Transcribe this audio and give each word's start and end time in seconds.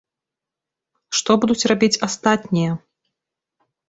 Што 1.17 1.31
будуць 1.43 1.67
рабіць 1.71 2.01
астатнія? 2.07 2.71